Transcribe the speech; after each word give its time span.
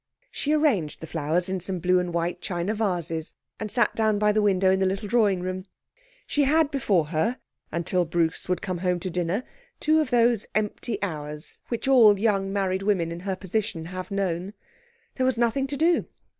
She 0.31 0.51
arranged 0.53 0.99
the 0.99 1.05
flowers 1.05 1.47
in 1.47 1.59
some 1.59 1.77
blue 1.77 1.99
and 1.99 2.11
white 2.11 2.41
china 2.41 2.73
vases, 2.73 3.35
and 3.59 3.69
sat 3.69 3.93
down 3.93 4.17
by 4.17 4.31
the 4.31 4.41
window 4.41 4.71
in 4.71 4.79
the 4.79 4.87
little 4.87 5.07
drawing 5.07 5.41
room. 5.41 5.67
She 6.25 6.45
had 6.45 6.71
before 6.71 7.09
her, 7.09 7.37
until 7.71 8.05
Bruce 8.05 8.49
would 8.49 8.63
come 8.63 8.79
home 8.79 8.99
to 9.01 9.11
dinner, 9.11 9.43
two 9.79 9.99
of 10.01 10.09
those 10.09 10.47
empty 10.55 10.97
hours 11.03 11.59
which 11.67 11.87
all 11.87 12.17
young 12.17 12.51
married 12.51 12.81
women 12.81 13.11
in 13.11 13.19
her 13.19 13.35
position 13.35 13.85
have 13.93 14.09
known. 14.09 14.53
There 15.17 15.25
was 15.27 15.37
nothing 15.37 15.67
to 15.67 15.77
do. 15.77 16.07